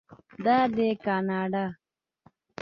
[0.45, 1.65] دا دی کاناډا.